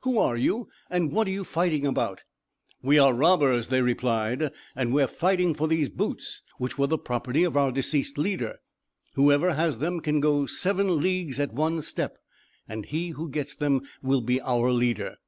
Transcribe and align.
"Who 0.00 0.18
are 0.18 0.36
you? 0.36 0.68
and 0.90 1.12
what 1.12 1.28
are 1.28 1.30
you 1.30 1.44
fighting 1.44 1.86
about?" 1.86 2.22
"We 2.82 2.98
are 2.98 3.14
robbers," 3.14 3.68
they 3.68 3.82
replied, 3.82 4.50
"and 4.74 4.92
we 4.92 5.00
are 5.04 5.06
fighting 5.06 5.54
for 5.54 5.68
these 5.68 5.88
boots, 5.88 6.42
which 6.58 6.76
were 6.76 6.88
the 6.88 6.98
property 6.98 7.44
of 7.44 7.56
our 7.56 7.70
deceased 7.70 8.18
leader. 8.18 8.56
Whoever 9.14 9.54
has 9.54 9.78
them 9.78 10.00
can 10.00 10.18
go 10.18 10.44
seven 10.46 11.00
leagues 11.00 11.38
at 11.38 11.54
one 11.54 11.82
step; 11.82 12.18
and 12.68 12.86
he 12.86 13.10
who 13.10 13.30
gets 13.30 13.54
them 13.54 13.80
will 14.02 14.22
be 14.22 14.40
our 14.40 14.72
leader. 14.72 15.18